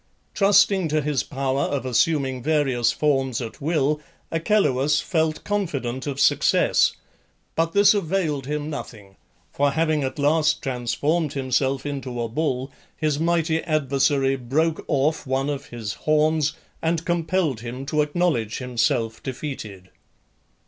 [0.33, 6.93] Trusting to his power of assuming various forms at will, Achelous felt confident of success;
[7.53, 9.15] but this availed him nothing,
[9.51, 15.51] for having at last transformed himself into a bull, his mighty adversary broke off one
[15.51, 19.89] of his horns, and compelled him to acknowledge himself defeated.